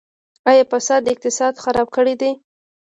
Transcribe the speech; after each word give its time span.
آیا 0.49 0.63
فساد 0.71 1.03
اقتصاد 1.13 1.53
خراب 1.63 1.87
کړی 1.95 2.15
دی؟ 2.21 2.31